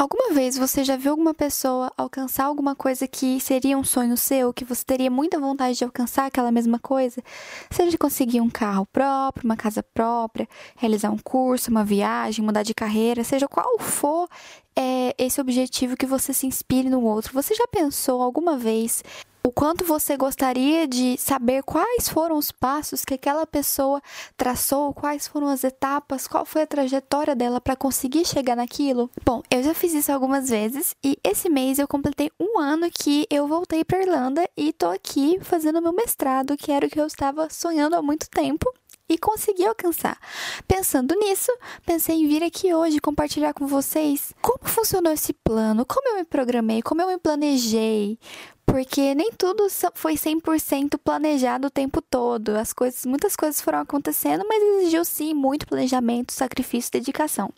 [0.00, 4.50] Alguma vez você já viu alguma pessoa alcançar alguma coisa que seria um sonho seu,
[4.50, 7.22] que você teria muita vontade de alcançar aquela mesma coisa?
[7.70, 12.72] Seja conseguir um carro próprio, uma casa própria, realizar um curso, uma viagem, mudar de
[12.72, 14.26] carreira, seja qual for
[14.74, 17.34] é, esse objetivo que você se inspire no outro.
[17.34, 19.04] Você já pensou alguma vez
[19.42, 24.02] o quanto você gostaria de saber quais foram os passos que aquela pessoa
[24.36, 29.10] traçou, quais foram as etapas, qual foi a trajetória dela para conseguir chegar naquilo?
[29.24, 33.26] Bom, eu já fiz isso algumas vezes e esse mês eu completei um ano que
[33.30, 37.06] eu voltei para Irlanda e tô aqui fazendo meu mestrado, que era o que eu
[37.06, 38.72] estava sonhando há muito tempo
[39.10, 40.18] e consegui alcançar.
[40.66, 41.52] Pensando nisso,
[41.84, 46.24] pensei em vir aqui hoje compartilhar com vocês como funcionou esse plano, como eu me
[46.24, 48.18] programei, como eu me planejei,
[48.64, 52.50] porque nem tudo foi 100% planejado o tempo todo.
[52.50, 57.52] As coisas, muitas coisas foram acontecendo, mas exigiu sim muito planejamento, sacrifício e dedicação.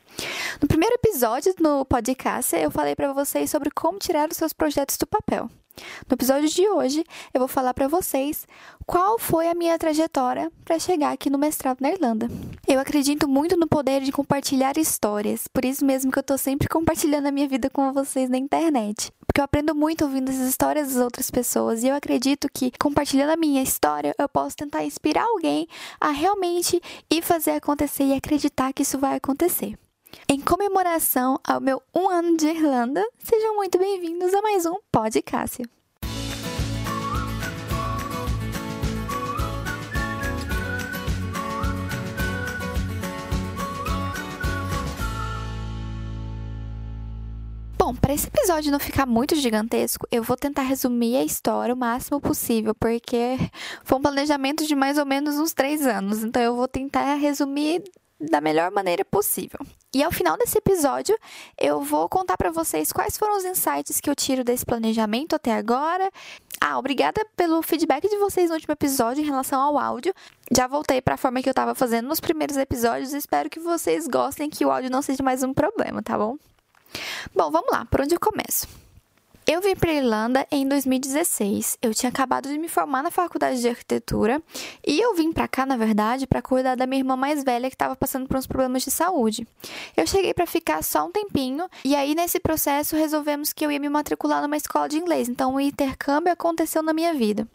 [0.60, 4.96] No primeiro episódio no podcast, eu falei para vocês sobre como tirar os seus projetos
[4.96, 5.51] do papel.
[6.09, 8.46] No episódio de hoje, eu vou falar para vocês
[8.87, 12.29] qual foi a minha trajetória para chegar aqui no mestrado na Irlanda.
[12.66, 16.69] Eu acredito muito no poder de compartilhar histórias, por isso mesmo que eu tô sempre
[16.69, 19.13] compartilhando a minha vida com vocês na internet.
[19.27, 23.30] Porque eu aprendo muito ouvindo as histórias das outras pessoas e eu acredito que compartilhando
[23.30, 25.66] a minha história, eu posso tentar inspirar alguém
[25.99, 26.80] a realmente
[27.11, 29.79] ir fazer acontecer e acreditar que isso vai acontecer.
[30.29, 35.63] Em comemoração ao meu um ano de Irlanda, sejam muito bem-vindos a mais um podcast.
[47.79, 51.77] Bom, para esse episódio não ficar muito gigantesco, eu vou tentar resumir a história o
[51.77, 53.37] máximo possível, porque
[53.83, 57.83] foi um planejamento de mais ou menos uns três anos, então eu vou tentar resumir
[58.21, 59.59] da melhor maneira possível.
[59.95, 61.15] E ao final desse episódio,
[61.59, 65.53] eu vou contar para vocês quais foram os insights que eu tiro desse planejamento até
[65.53, 66.10] agora.
[66.59, 70.15] Ah, obrigada pelo feedback de vocês no último episódio em relação ao áudio.
[70.56, 73.12] Já voltei para a forma que eu estava fazendo nos primeiros episódios.
[73.12, 76.38] Espero que vocês gostem, que o áudio não seja mais um problema, tá bom?
[77.34, 78.67] Bom, vamos lá, por onde eu começo?
[79.45, 81.77] Eu vim para Irlanda em 2016.
[81.83, 84.41] Eu tinha acabado de me formar na faculdade de arquitetura
[84.87, 87.75] e eu vim para cá, na verdade, para cuidar da minha irmã mais velha que
[87.75, 89.47] estava passando por uns problemas de saúde.
[89.97, 93.81] Eu cheguei para ficar só um tempinho e aí nesse processo resolvemos que eu ia
[93.81, 95.29] me matricular numa escola de inglês.
[95.29, 97.47] Então o intercâmbio aconteceu na minha vida.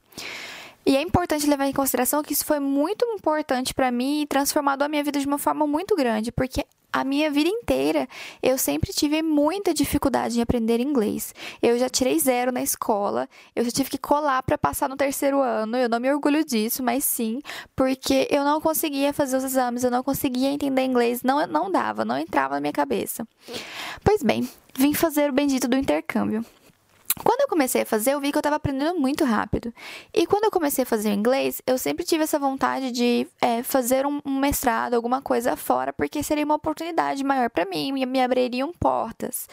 [0.87, 4.83] E é importante levar em consideração que isso foi muito importante para mim e transformado
[4.83, 8.07] a minha vida de uma forma muito grande, porque a minha vida inteira
[8.41, 11.35] eu sempre tive muita dificuldade em aprender inglês.
[11.61, 15.41] Eu já tirei zero na escola, eu já tive que colar para passar no terceiro
[15.41, 15.75] ano.
[15.75, 17.41] Eu não me orgulho disso, mas sim,
[17.75, 22.05] porque eu não conseguia fazer os exames, eu não conseguia entender inglês, não, não dava,
[22.05, 23.27] não entrava na minha cabeça.
[24.05, 26.45] Pois bem, vim fazer o bendito do intercâmbio.
[27.23, 29.73] Quando eu comecei a fazer, eu vi que eu estava aprendendo muito rápido.
[30.13, 34.05] E quando eu comecei a fazer inglês, eu sempre tive essa vontade de é, fazer
[34.05, 38.21] um, um, mestrado, alguma coisa fora, porque seria uma oportunidade maior para mim, me, me
[38.21, 39.47] abririam portas.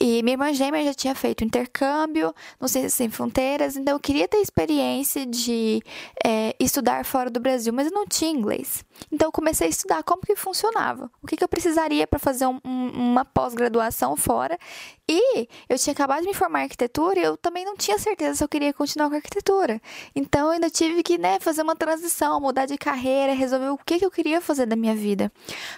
[0.00, 4.26] E minha irmã gêmea já tinha feito intercâmbio no Ciências Sem Fronteiras, então eu queria
[4.26, 5.82] ter experiência de
[6.24, 8.84] é, estudar fora do Brasil, mas eu não tinha inglês.
[9.12, 12.46] Então eu comecei a estudar como que funcionava, o que, que eu precisaria para fazer
[12.46, 14.58] um, um, uma pós-graduação fora.
[15.08, 18.36] E eu tinha acabado de me formar em arquitetura e eu também não tinha certeza
[18.36, 19.80] se eu queria continuar com arquitetura.
[20.14, 23.98] Então eu ainda tive que né, fazer uma transição, mudar de carreira, resolver o que,
[23.98, 25.30] que eu queria fazer da minha vida.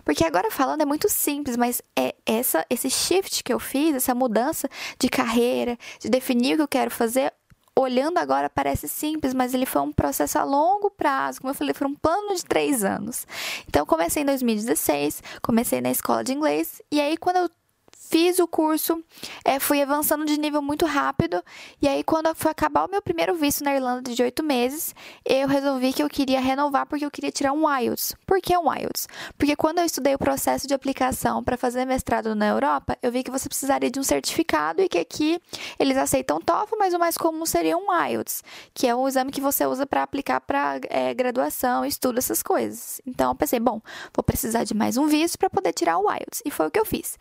[0.04, 4.14] Porque agora falando é muito simples, mas é essa, esse shift que eu fiz, essa
[4.14, 4.68] mudança
[4.98, 7.32] de carreira, de definir o que eu quero fazer,
[7.74, 11.40] olhando agora parece simples, mas ele foi um processo a longo prazo.
[11.40, 13.26] Como eu falei, foi um plano de três anos.
[13.68, 17.50] Então, comecei em 2016, comecei na escola de inglês, e aí, quando eu
[17.98, 19.02] fiz o curso,
[19.44, 21.42] é, fui avançando de nível muito rápido.
[21.82, 24.94] E aí, quando foi acabar o meu primeiro visto na Irlanda de oito meses,
[25.24, 28.14] eu resolvi que eu queria renovar porque eu queria tirar um IELTS.
[28.24, 29.08] Por que um IELTS?
[29.36, 33.22] Porque quando eu estudei o processo de aplicação para fazer mestrado na Europa, eu vi
[33.22, 35.40] que você precisaria de um certificado e que aqui
[35.78, 38.42] eles aceitam TOEFL, mas o mais comum seria um IELTS,
[38.72, 43.00] que é o exame que você usa para aplicar para é, graduação, estudo, essas coisas.
[43.06, 43.80] Então, eu pensei, bom,
[44.14, 46.42] vou precisar de mais um visto para poder tirar o IELTS.
[46.44, 47.18] E foi o que eu fiz.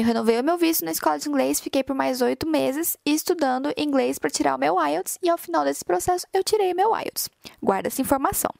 [0.00, 3.70] Me renovei o meu visto na escola de inglês, fiquei por mais oito meses estudando
[3.76, 6.96] inglês para tirar o meu IELTS e ao final desse processo eu tirei o meu
[6.96, 7.28] IELTS.
[7.62, 8.50] Guarda essa informação.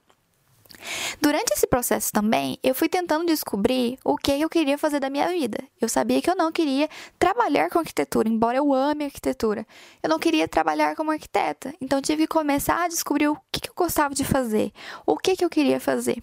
[1.20, 5.28] Durante esse processo também, eu fui tentando descobrir o que eu queria fazer da minha
[5.28, 5.58] vida.
[5.80, 9.66] Eu sabia que eu não queria trabalhar com arquitetura, embora eu ame arquitetura.
[10.02, 11.74] Eu não queria trabalhar como arquiteta.
[11.80, 14.72] Então tive que começar a descobrir o que eu gostava de fazer,
[15.06, 16.22] o que eu queria fazer.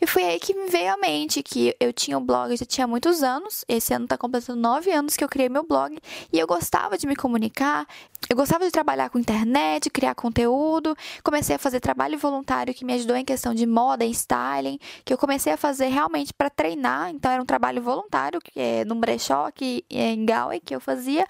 [0.00, 2.86] E foi aí que me veio à mente que eu tinha um blog já tinha
[2.86, 3.64] muitos anos.
[3.68, 5.98] Esse ano está completando nove anos que eu criei meu blog
[6.32, 7.86] e eu gostava de me comunicar.
[8.28, 10.96] Eu gostava de trabalhar com internet, criar conteúdo.
[11.22, 15.12] Comecei a fazer trabalho voluntário que me ajudou em questão de moda e styling, que
[15.12, 17.10] eu comecei a fazer realmente para treinar.
[17.10, 21.26] Então era um trabalho voluntário que é num brechó aqui em Galway que eu fazia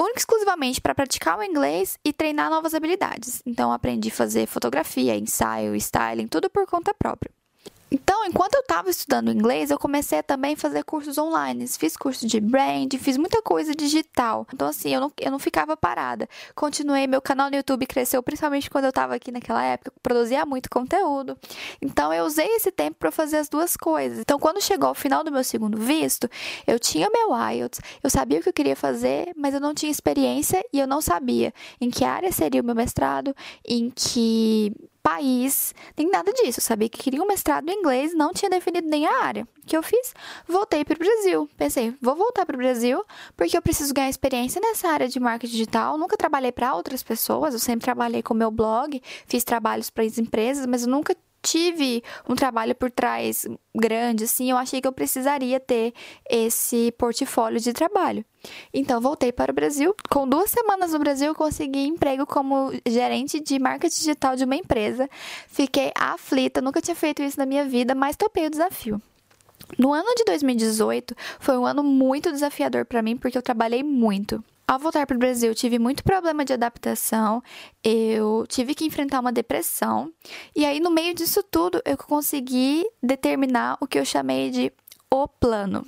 [0.00, 3.42] única exclusivamente para praticar o inglês e treinar novas habilidades.
[3.46, 7.30] Então aprendi a fazer fotografia, ensaio, styling, tudo por conta própria.
[7.92, 11.68] Então, enquanto eu estava estudando inglês, eu comecei a também fazer cursos online.
[11.68, 14.46] Fiz curso de brand, fiz muita coisa digital.
[14.54, 16.26] Então, assim, eu não, eu não ficava parada.
[16.54, 20.70] Continuei, meu canal no YouTube cresceu, principalmente quando eu estava aqui naquela época, produzia muito
[20.70, 21.36] conteúdo.
[21.82, 24.20] Então, eu usei esse tempo para fazer as duas coisas.
[24.20, 26.30] Então, quando chegou ao final do meu segundo visto,
[26.66, 29.92] eu tinha meu IELTS, eu sabia o que eu queria fazer, mas eu não tinha
[29.92, 33.36] experiência e eu não sabia em que área seria o meu mestrado,
[33.68, 36.60] em que país, nem nada disso.
[36.60, 39.46] Eu sabia que queria um mestrado em inglês, não tinha definido nem a área.
[39.62, 40.14] O que eu fiz?
[40.46, 41.50] Voltei para o Brasil.
[41.56, 43.04] Pensei, vou voltar para o Brasil
[43.36, 45.98] porque eu preciso ganhar experiência nessa área de marketing digital.
[45.98, 50.18] Nunca trabalhei para outras pessoas, eu sempre trabalhei com meu blog, fiz trabalhos para as
[50.18, 54.92] empresas, mas eu nunca tive um trabalho por trás grande, assim, eu achei que eu
[54.92, 55.92] precisaria ter
[56.28, 58.24] esse portfólio de trabalho.
[58.72, 59.94] Então, voltei para o Brasil.
[60.08, 64.56] Com duas semanas no Brasil, eu consegui emprego como gerente de marketing digital de uma
[64.56, 65.08] empresa.
[65.48, 69.00] Fiquei aflita, nunca tinha feito isso na minha vida, mas topei o desafio.
[69.78, 74.44] No ano de 2018, foi um ano muito desafiador para mim, porque eu trabalhei muito.
[74.72, 77.42] Ao voltar para o Brasil, eu tive muito problema de adaptação,
[77.84, 80.10] eu tive que enfrentar uma depressão,
[80.56, 84.72] e aí no meio disso tudo eu consegui determinar o que eu chamei de
[85.10, 85.86] o plano.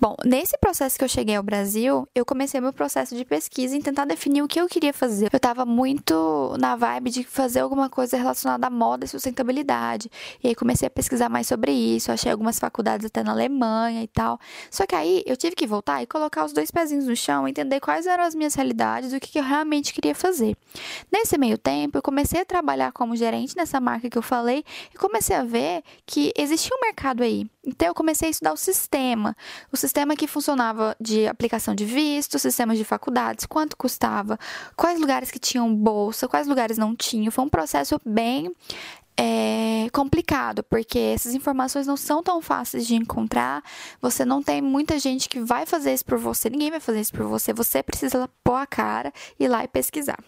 [0.00, 3.82] Bom, nesse processo que eu cheguei ao Brasil, eu comecei meu processo de pesquisa em
[3.82, 5.28] tentar definir o que eu queria fazer.
[5.30, 10.10] Eu estava muito na vibe de fazer alguma coisa relacionada à moda e sustentabilidade.
[10.42, 14.08] E aí comecei a pesquisar mais sobre isso, achei algumas faculdades até na Alemanha e
[14.08, 14.40] tal.
[14.70, 17.78] Só que aí eu tive que voltar e colocar os dois pezinhos no chão, entender
[17.78, 20.56] quais eram as minhas realidades, o que eu realmente queria fazer.
[21.12, 24.64] Nesse meio tempo, eu comecei a trabalhar como gerente nessa marca que eu falei
[24.94, 27.46] e comecei a ver que existia um mercado aí.
[27.62, 29.36] Então eu comecei a estudar o sistema,
[29.70, 34.38] o sistema que funcionava de aplicação de visto, sistemas de faculdades, quanto custava,
[34.76, 37.30] quais lugares que tinham bolsa, quais lugares não tinham.
[37.30, 38.54] Foi um processo bem
[39.16, 43.62] é, complicado, porque essas informações não são tão fáceis de encontrar.
[44.00, 47.12] Você não tem muita gente que vai fazer isso por você, ninguém vai fazer isso
[47.12, 47.52] por você.
[47.52, 50.18] Você precisa pôr a cara, ir lá e pesquisar.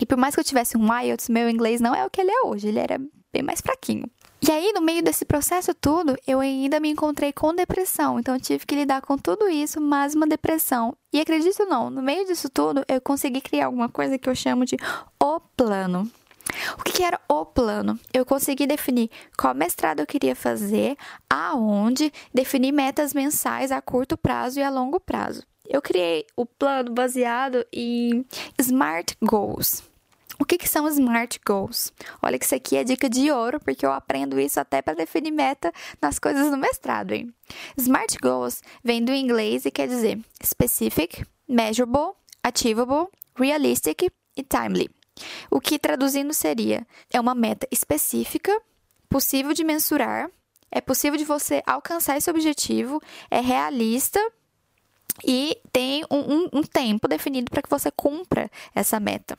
[0.00, 2.30] E por mais que eu tivesse um IELTS, meu inglês não é o que ele
[2.30, 2.98] é hoje, ele era
[3.32, 4.10] bem mais fraquinho.
[4.46, 8.20] E aí, no meio desse processo tudo, eu ainda me encontrei com depressão.
[8.20, 10.94] Então, tive que lidar com tudo isso, mais uma depressão.
[11.10, 14.34] E acredite ou não, no meio disso tudo, eu consegui criar alguma coisa que eu
[14.34, 14.76] chamo de
[15.18, 16.10] o plano.
[16.78, 17.98] O que era o plano?
[18.12, 20.94] Eu consegui definir qual mestrado eu queria fazer,
[21.28, 25.42] aonde, definir metas mensais a curto prazo e a longo prazo.
[25.66, 28.26] Eu criei o plano baseado em
[28.60, 29.93] SMART Goals.
[30.38, 31.92] O que, que, são SMART Goals?
[32.20, 35.30] Olha que isso aqui é dica de ouro, porque eu aprendo isso até para definir
[35.30, 37.32] meta nas coisas do mestrado, hein?
[37.78, 44.90] SMART Goals vem do inglês e quer dizer specific, measurable, achievable, realistic e timely.
[45.50, 48.52] O que traduzindo seria: é uma meta específica,
[49.08, 50.28] possível de mensurar,
[50.70, 53.00] é possível de você alcançar esse objetivo,
[53.30, 54.20] é realista
[55.22, 59.36] e tem um, um, um tempo definido para que você cumpra essa meta.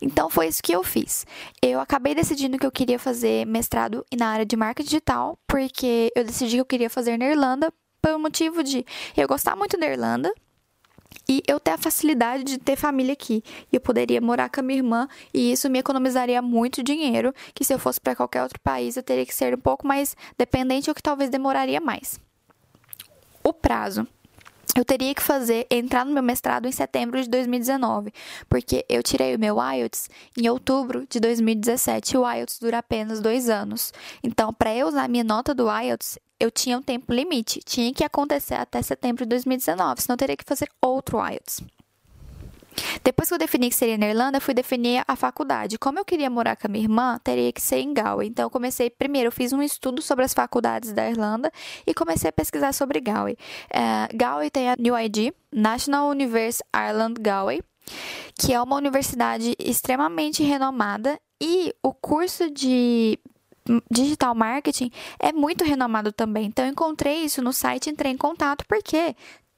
[0.00, 1.24] Então foi isso que eu fiz.
[1.62, 6.24] Eu acabei decidindo que eu queria fazer mestrado na área de marketing digital, porque eu
[6.24, 8.84] decidi que eu queria fazer na Irlanda pelo motivo de
[9.16, 10.32] eu gostar muito da Irlanda
[11.28, 13.42] e eu ter a facilidade de ter família aqui.
[13.72, 17.64] E eu poderia morar com a minha irmã e isso me economizaria muito dinheiro, que
[17.64, 20.90] se eu fosse para qualquer outro país eu teria que ser um pouco mais dependente
[20.90, 22.18] ou que talvez demoraria mais.
[23.42, 24.06] O prazo
[24.74, 28.12] eu teria que fazer, entrar no meu mestrado em setembro de 2019,
[28.48, 33.20] porque eu tirei o meu IELTS em outubro de 2017 e o IELTS dura apenas
[33.20, 33.92] dois anos.
[34.22, 38.02] Então, para eu usar minha nota do IELTS, eu tinha um tempo limite, tinha que
[38.02, 41.62] acontecer até setembro de 2019, senão eu teria que fazer outro IELTS.
[43.02, 45.78] Depois que eu defini que seria na Irlanda, fui definir a faculdade.
[45.78, 48.28] Como eu queria morar com a minha irmã, teria que ser em Galway.
[48.28, 51.50] Então, eu comecei primeiro, eu fiz um estudo sobre as faculdades da Irlanda
[51.86, 53.36] e comecei a pesquisar sobre Galway.
[53.70, 57.62] Uh, Galway tem a New ID, National University Ireland Galway,
[58.38, 63.18] que é uma universidade extremamente renomada e o curso de
[63.90, 66.46] digital marketing é muito renomado também.
[66.46, 69.16] Então, eu encontrei isso no site, entrei em contato, porque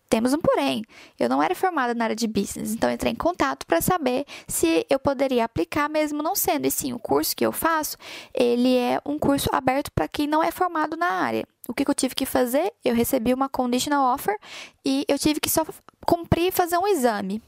[0.09, 0.85] temos um porém.
[1.19, 4.87] Eu não era formada na área de business, então entrei em contato para saber se
[4.89, 6.67] eu poderia aplicar mesmo não sendo.
[6.67, 7.97] E sim, o curso que eu faço,
[8.33, 11.47] ele é um curso aberto para quem não é formado na área.
[11.69, 12.73] O que, que eu tive que fazer?
[12.85, 14.37] Eu recebi uma conditional offer
[14.85, 15.65] e eu tive que só
[16.07, 17.43] cumprir e fazer um exame.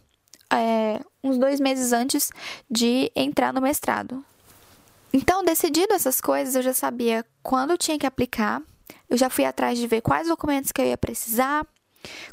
[0.52, 2.30] É, uns dois meses antes
[2.70, 4.24] de entrar no mestrado.
[5.12, 8.62] Então, decidido essas coisas, eu já sabia quando eu tinha que aplicar,
[9.08, 11.66] eu já fui atrás de ver quais documentos que eu ia precisar,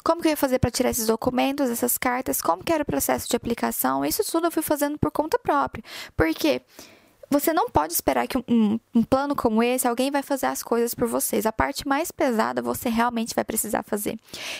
[0.04, 2.86] como que eu ia fazer para tirar esses documentos, essas cartas, como que era o
[2.86, 5.82] processo de aplicação, isso tudo eu fui fazendo por conta própria.
[6.16, 6.62] Porque
[7.30, 10.94] você não pode esperar que um, um, plano como esse, alguém vai fazer as coisas
[10.94, 11.46] por vocês.
[11.46, 14.18] A parte mais pesada você realmente vai precisar fazer.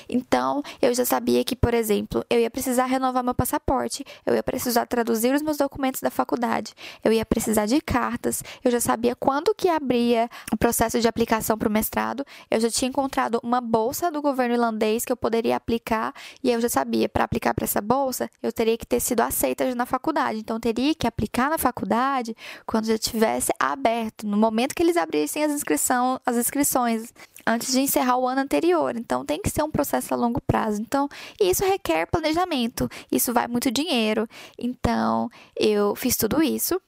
[0.09, 4.43] Então, eu já sabia que, por exemplo, eu ia precisar renovar meu passaporte, eu ia
[4.43, 9.15] precisar traduzir os meus documentos da faculdade, eu ia precisar de cartas, eu já sabia
[9.15, 13.61] quando que abria o processo de aplicação para o mestrado, eu já tinha encontrado uma
[13.61, 17.65] bolsa do governo irlandês que eu poderia aplicar e eu já sabia, para aplicar para
[17.65, 20.39] essa bolsa, eu teria que ter sido aceita na faculdade.
[20.39, 25.45] Então, teria que aplicar na faculdade quando já tivesse aberto, no momento que eles abrissem
[25.45, 27.13] as, inscrição, as inscrições,
[27.47, 28.97] antes de encerrar o ano anterior.
[28.97, 30.81] Então, tem que ser um processo a longo prazo.
[30.81, 31.09] Então,
[31.41, 34.29] isso requer planejamento, isso vai muito dinheiro.
[34.59, 36.81] Então, eu fiz tudo isso.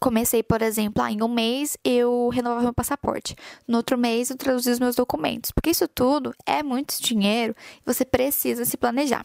[0.00, 3.36] Comecei, por exemplo, ah, em um mês eu renovava meu passaporte.
[3.66, 5.52] No outro mês eu traduzia os meus documentos.
[5.52, 9.24] Porque isso tudo é muito dinheiro e você precisa se planejar.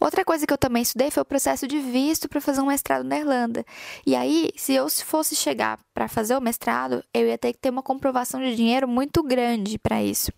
[0.00, 3.04] Outra coisa que eu também estudei foi o processo de visto para fazer um mestrado
[3.04, 3.64] na Irlanda.
[4.06, 7.70] E aí, se eu fosse chegar para fazer o mestrado, eu ia ter que ter
[7.70, 10.32] uma comprovação de dinheiro muito grande para isso.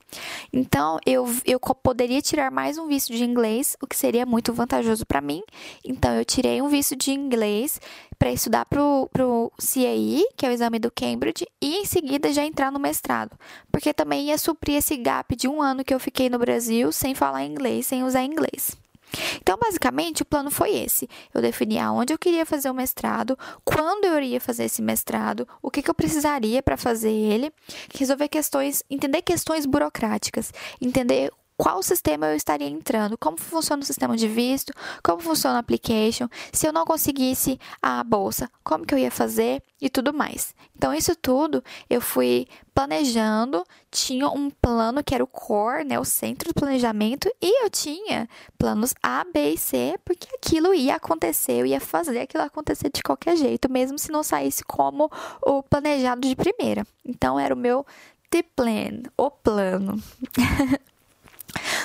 [0.53, 5.07] Então, eu, eu poderia tirar mais um visto de inglês, o que seria muito vantajoso
[5.07, 5.43] para mim.
[5.85, 7.81] Então, eu tirei um visto de inglês
[8.19, 12.45] para estudar para o CAE, que é o exame do Cambridge, e em seguida já
[12.45, 13.37] entrar no mestrado,
[13.71, 17.15] porque também ia suprir esse gap de um ano que eu fiquei no Brasil sem
[17.15, 18.77] falar inglês, sem usar inglês.
[19.41, 21.09] Então, basicamente, o plano foi esse.
[21.33, 25.71] Eu defini aonde eu queria fazer o mestrado, quando eu iria fazer esse mestrado, o
[25.71, 27.53] que, que eu precisaria para fazer ele,
[27.95, 34.17] resolver questões, entender questões burocráticas, entender qual sistema eu estaria entrando, como funciona o sistema
[34.17, 34.73] de visto,
[35.03, 39.63] como funciona o application, se eu não conseguisse a bolsa, como que eu ia fazer
[39.81, 40.55] e tudo mais.
[40.77, 46.05] Então isso tudo eu fui planejando, tinha um plano que era o core, né, o
[46.05, 51.61] centro do planejamento, e eu tinha planos A, B e C, porque aquilo ia acontecer,
[51.61, 55.11] eu ia fazer aquilo acontecer de qualquer jeito, mesmo se não saísse como
[55.41, 56.87] o planejado de primeira.
[57.03, 57.87] Então era o meu
[58.29, 60.03] T-plan, o plano.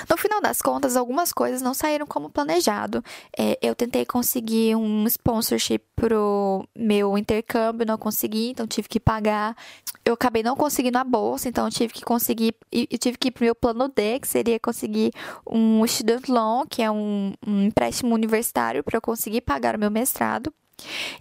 [0.08, 3.02] No final das contas, algumas coisas não saíram como planejado.
[3.36, 9.56] É, eu tentei conseguir um sponsorship pro meu intercâmbio, não consegui, então tive que pagar.
[10.04, 13.44] Eu acabei não conseguindo a bolsa, então tive que conseguir, eu tive que ir pro
[13.44, 15.12] meu plano D, que seria conseguir
[15.46, 19.90] um student loan, que é um, um empréstimo universitário para eu conseguir pagar o meu
[19.90, 20.52] mestrado.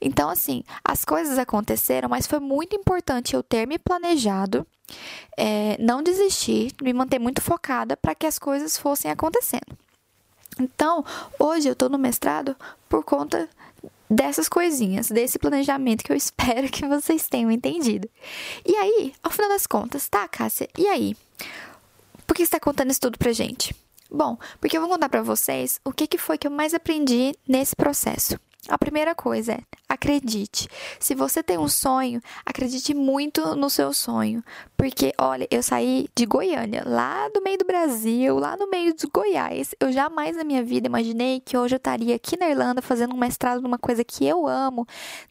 [0.01, 4.65] Então, assim, as coisas aconteceram, mas foi muito importante eu ter me planejado,
[5.37, 9.77] é, não desistir, me manter muito focada para que as coisas fossem acontecendo.
[10.59, 11.03] Então,
[11.39, 12.55] hoje eu estou no mestrado
[12.89, 13.49] por conta
[14.09, 18.09] dessas coisinhas, desse planejamento que eu espero que vocês tenham entendido.
[18.65, 20.67] E aí, ao final das contas, tá, Cássia?
[20.77, 21.15] E aí?
[22.27, 23.75] Por que está contando isso tudo pra gente?
[24.09, 27.33] Bom, porque eu vou contar para vocês o que, que foi que eu mais aprendi
[27.47, 28.37] nesse processo.
[28.67, 30.67] A primeira coisa é acredite.
[30.99, 34.43] Se você tem um sonho, acredite muito no seu sonho.
[34.77, 39.07] Porque, olha, eu saí de Goiânia, lá do meio do Brasil, lá no meio de
[39.07, 39.75] Goiás.
[39.79, 43.17] Eu jamais na minha vida imaginei que hoje eu estaria aqui na Irlanda fazendo um
[43.17, 44.87] mestrado numa coisa que eu amo,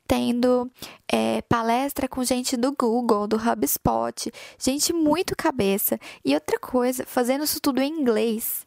[0.06, 0.70] tendo
[1.10, 5.98] é, palestra com gente do Google, do HubSpot, gente muito cabeça.
[6.24, 8.66] E outra coisa, fazendo isso tudo em inglês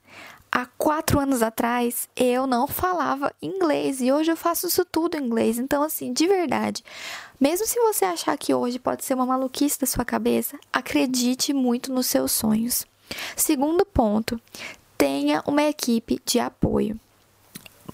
[0.53, 5.25] há quatro anos atrás eu não falava inglês e hoje eu faço isso tudo em
[5.25, 5.57] inglês.
[5.57, 6.83] Então, assim, de verdade,
[7.39, 11.91] mesmo se você achar que hoje pode ser uma maluquice da sua cabeça, acredite muito
[11.91, 12.85] nos seus sonhos.
[13.35, 14.39] Segundo ponto,
[14.95, 16.99] tenha uma equipe de apoio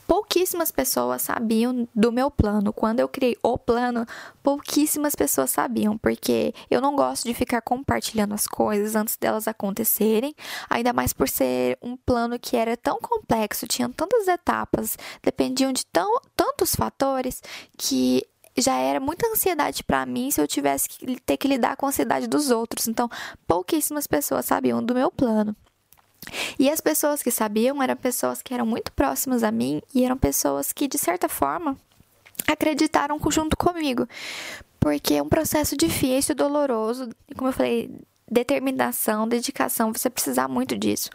[0.10, 2.74] pouquíssimas pessoas sabiam do meu plano.
[2.74, 4.08] Quando eu criei o plano,
[4.42, 10.34] pouquíssimas pessoas sabiam, porque eu não gosto de ficar compartilhando as coisas antes delas acontecerem,
[10.68, 15.86] ainda mais por ser um plano que era tão complexo, tinha tantas etapas, dependiam de
[15.86, 17.44] tão, tantos fatores
[17.78, 18.26] que
[18.58, 21.90] já era muita ansiedade para mim se eu tivesse que ter que lidar com a
[21.90, 22.88] ansiedade dos outros.
[22.88, 23.08] Então,
[23.46, 25.56] pouquíssimas pessoas sabiam do meu plano.
[26.58, 30.18] E as pessoas que sabiam eram pessoas que eram muito próximas a mim e eram
[30.18, 31.78] pessoas que, de certa forma,
[32.48, 34.08] acreditaram junto comigo.
[34.80, 37.92] porque é um processo difícil, doloroso, e como eu falei,
[38.32, 41.10] determinação, dedicação, você precisar muito disso.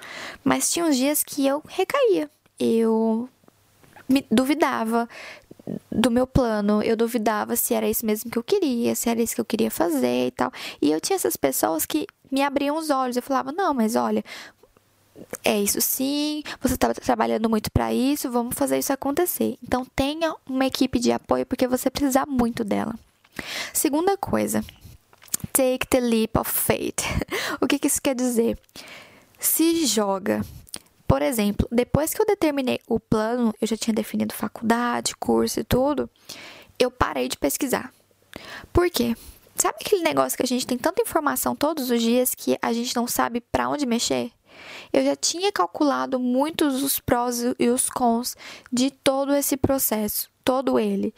[0.45, 2.31] Mas tinha uns dias que eu recaía.
[2.59, 3.29] Eu
[4.07, 5.09] me duvidava
[5.91, 9.35] do meu plano, eu duvidava se era isso mesmo que eu queria, se era isso
[9.35, 10.53] que eu queria fazer e tal.
[10.81, 13.17] E eu tinha essas pessoas que me abriam os olhos.
[13.17, 14.23] Eu falava: "Não, mas olha,
[15.45, 19.57] é isso sim, você está trabalhando muito para isso, vamos fazer isso acontecer.
[19.63, 22.95] Então tenha uma equipe de apoio porque você precisa muito dela.
[23.73, 24.65] Segunda coisa,
[25.53, 27.03] take the leap of faith.
[27.61, 28.59] o que, que isso quer dizer?
[29.39, 30.45] Se joga.
[31.07, 35.65] Por exemplo, depois que eu determinei o plano, eu já tinha definido faculdade, curso e
[35.65, 36.09] tudo,
[36.79, 37.93] eu parei de pesquisar.
[38.73, 39.15] Por quê?
[39.55, 42.97] Sabe aquele negócio que a gente tem tanta informação todos os dias que a gente
[42.97, 44.33] não sabe para onde mexer?
[44.93, 48.37] Eu já tinha calculado muitos os prós e os cons
[48.73, 51.15] de todo esse processo, todo ele.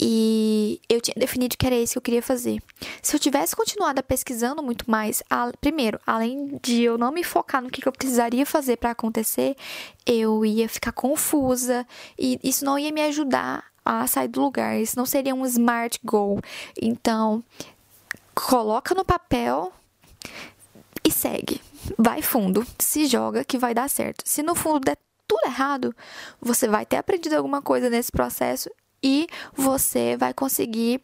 [0.00, 2.60] E eu tinha definido que era isso que eu queria fazer.
[3.00, 7.62] Se eu tivesse continuado pesquisando muito mais, a, primeiro, além de eu não me focar
[7.62, 9.56] no que, que eu precisaria fazer para acontecer,
[10.04, 11.86] eu ia ficar confusa
[12.18, 14.78] e isso não ia me ajudar a sair do lugar.
[14.80, 16.40] Isso não seria um smart goal.
[16.80, 17.44] Então,
[18.34, 19.72] coloca no papel
[21.24, 21.58] segue.
[21.96, 24.22] Vai fundo, se joga que vai dar certo.
[24.26, 25.96] Se no fundo der tudo errado,
[26.38, 28.68] você vai ter aprendido alguma coisa nesse processo
[29.02, 31.00] e você vai conseguir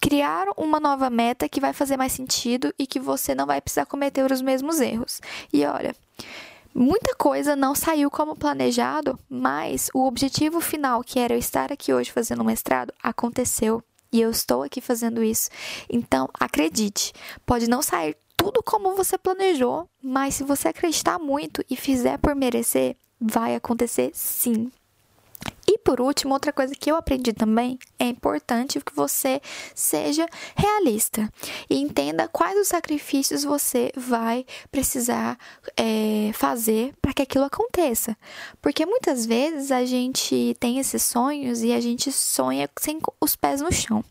[0.00, 3.84] criar uma nova meta que vai fazer mais sentido e que você não vai precisar
[3.86, 5.20] cometer os mesmos erros.
[5.52, 5.92] E olha,
[6.72, 11.92] muita coisa não saiu como planejado, mas o objetivo final, que era eu estar aqui
[11.92, 13.82] hoje fazendo um mestrado, aconteceu.
[14.10, 15.50] E eu estou aqui fazendo isso.
[15.90, 17.12] Então, acredite,
[17.44, 22.34] pode não sair tudo como você planejou, mas se você acreditar muito e fizer por
[22.36, 24.70] merecer, vai acontecer sim.
[25.78, 29.40] E por último, outra coisa que eu aprendi também é importante que você
[29.74, 31.32] seja realista
[31.70, 35.38] e entenda quais os sacrifícios você vai precisar
[35.76, 38.16] é, fazer para que aquilo aconteça.
[38.60, 43.60] Porque muitas vezes a gente tem esses sonhos e a gente sonha sem os pés
[43.60, 44.04] no chão.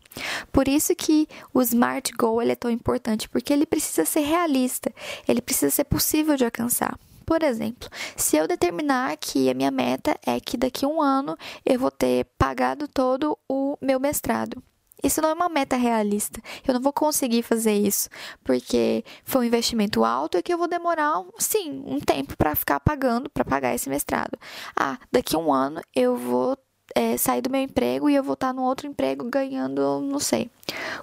[0.50, 4.92] Por isso que o Smart Goal ele é tão importante, porque ele precisa ser realista,
[5.26, 6.98] ele precisa ser possível de alcançar.
[7.28, 11.36] Por exemplo, se eu determinar que a minha meta é que daqui a um ano
[11.62, 14.62] eu vou ter pagado todo o meu mestrado.
[15.04, 16.40] Isso não é uma meta realista.
[16.66, 18.08] Eu não vou conseguir fazer isso,
[18.42, 22.80] porque foi um investimento alto e que eu vou demorar, sim, um tempo para ficar
[22.80, 24.38] pagando, para pagar esse mestrado.
[24.74, 26.56] Ah, daqui a um ano eu vou
[26.94, 30.50] é, sair do meu emprego e eu vou estar no outro emprego ganhando, não sei,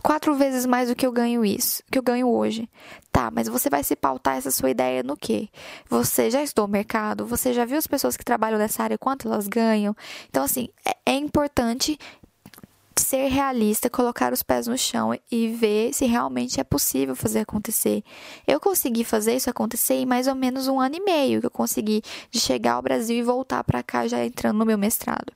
[0.01, 2.69] quatro vezes mais do que eu ganho isso, que eu ganho hoje.
[3.11, 5.47] Tá, mas você vai se pautar essa sua ideia no quê?
[5.89, 7.25] Você já estudou o mercado?
[7.25, 9.95] Você já viu as pessoas que trabalham nessa área, quanto elas ganham?
[10.29, 11.97] Então, assim, é, é importante
[13.01, 18.03] ser realista, colocar os pés no chão e ver se realmente é possível fazer acontecer.
[18.47, 21.51] Eu consegui fazer isso acontecer em mais ou menos um ano e meio que eu
[21.51, 25.33] consegui de chegar ao Brasil e voltar para cá já entrando no meu mestrado.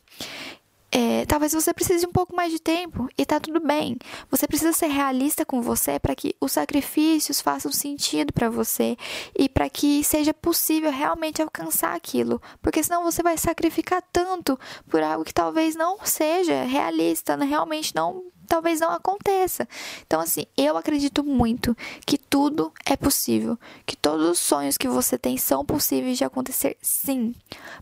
[1.02, 3.96] É, talvez você precise um pouco mais de tempo e tá tudo bem.
[4.30, 8.98] Você precisa ser realista com você para que os sacrifícios façam sentido para você
[9.34, 14.60] e para que seja possível realmente alcançar aquilo, porque senão você vai sacrificar tanto
[14.90, 17.46] por algo que talvez não seja realista, né?
[17.46, 19.68] realmente não talvez não aconteça.
[20.06, 25.18] Então, assim, eu acredito muito que tudo é possível, que todos os sonhos que você
[25.18, 27.34] tem são possíveis de acontecer, sim.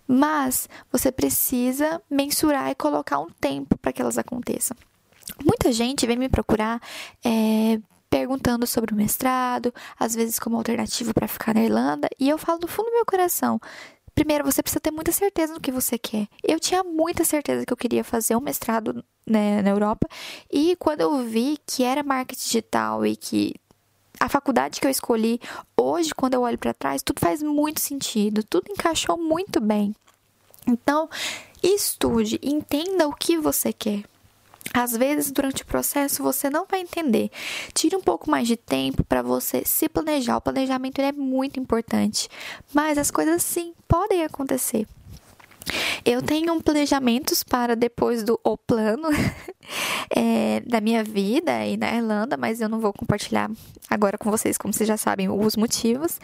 [0.05, 4.75] Mas você precisa mensurar e colocar um tempo para que elas aconteçam.
[5.43, 6.81] Muita gente vem me procurar.
[7.23, 12.37] É, perguntando sobre o mestrado, às vezes como alternativa para ficar na Irlanda, e eu
[12.37, 13.59] falo do fundo do meu coração,
[14.17, 16.27] Primeiro, você precisa ter muita certeza no que você quer.
[16.43, 20.07] Eu tinha muita certeza que eu queria fazer um mestrado né, na Europa,
[20.51, 23.53] e quando eu vi que era marketing digital e que
[24.19, 25.39] a faculdade que eu escolhi,
[25.79, 29.95] hoje, quando eu olho para trás, tudo faz muito sentido, tudo encaixou muito bem.
[30.65, 31.07] Então,
[31.61, 34.03] estude, entenda o que você quer.
[34.73, 37.29] Às vezes, durante o processo, você não vai entender.
[37.73, 40.37] Tire um pouco mais de tempo para você se planejar.
[40.37, 42.29] O planejamento é muito importante.
[42.73, 44.87] Mas as coisas sim podem acontecer.
[46.05, 49.09] Eu tenho planejamentos para depois do o plano
[50.15, 53.51] é, da minha vida e na Irlanda, mas eu não vou compartilhar
[53.89, 56.19] agora com vocês, como vocês já sabem, os motivos.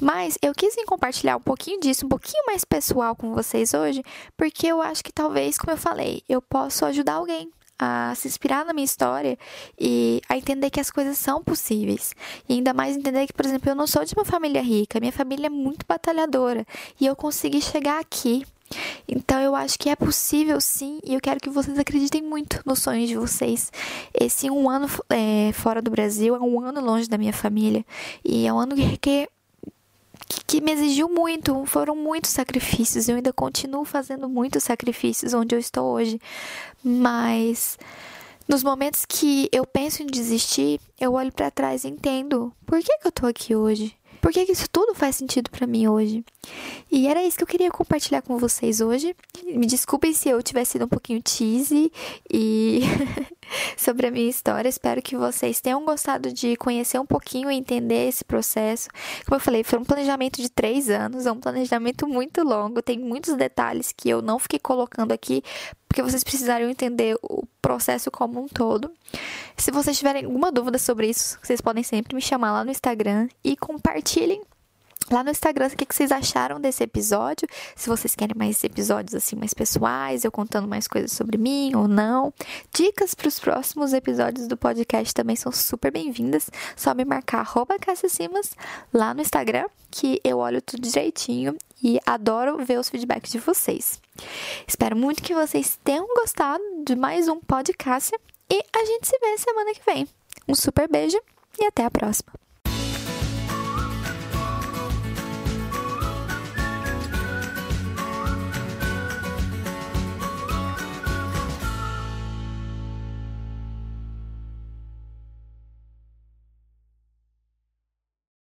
[0.00, 4.02] Mas eu quis compartilhar um pouquinho disso, um pouquinho mais pessoal com vocês hoje,
[4.36, 8.64] porque eu acho que talvez, como eu falei, eu posso ajudar alguém a se inspirar
[8.64, 9.38] na minha história
[9.78, 12.14] e a entender que as coisas são possíveis.
[12.48, 15.12] E ainda mais entender que, por exemplo, eu não sou de uma família rica, minha
[15.12, 16.66] família é muito batalhadora
[17.00, 18.44] e eu consegui chegar aqui.
[19.08, 22.80] Então eu acho que é possível sim, e eu quero que vocês acreditem muito nos
[22.80, 23.72] sonhos de vocês.
[24.12, 27.84] Esse um ano é, fora do Brasil é um ano longe da minha família,
[28.22, 29.26] e é um ano que,
[30.28, 33.08] que que me exigiu muito, foram muitos sacrifícios.
[33.08, 36.20] Eu ainda continuo fazendo muitos sacrifícios onde eu estou hoje,
[36.82, 37.78] mas
[38.48, 42.98] nos momentos que eu penso em desistir, eu olho para trás e entendo por que,
[42.98, 43.94] que eu tô aqui hoje.
[44.20, 46.24] Por que, que isso tudo faz sentido para mim hoje?
[46.90, 49.14] E era isso que eu queria compartilhar com vocês hoje.
[49.44, 51.92] Me desculpem se eu tivesse sido um pouquinho cheesy
[52.32, 52.80] e
[53.76, 54.68] sobre a minha história.
[54.68, 58.88] Espero que vocês tenham gostado de conhecer um pouquinho e entender esse processo.
[59.24, 62.98] Como eu falei, foi um planejamento de três anos, é um planejamento muito longo, tem
[62.98, 65.42] muitos detalhes que eu não fiquei colocando aqui
[65.88, 68.92] porque vocês precisariam entender o processo como um todo.
[69.56, 73.28] Se vocês tiverem alguma dúvida sobre isso, vocês podem sempre me chamar lá no Instagram
[73.42, 74.42] e compartilhem
[75.10, 77.48] lá no Instagram o que vocês acharam desse episódio.
[77.76, 81.86] Se vocês querem mais episódios assim mais pessoais, eu contando mais coisas sobre mim ou
[81.86, 82.32] não.
[82.72, 86.50] Dicas para os próximos episódios do podcast também são super bem-vindas.
[86.76, 87.76] Só me marcar arroba
[88.08, 88.54] Simas
[88.92, 94.00] lá no Instagram, que eu olho tudo direitinho e adoro ver os feedbacks de vocês.
[94.66, 98.14] Espero muito que vocês tenham gostado de mais um podcast
[98.50, 100.08] e a gente se vê semana que vem.
[100.48, 101.18] Um super beijo
[101.60, 102.47] e até a próxima.